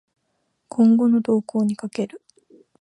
[0.67, 2.23] 今後の動向に賭ける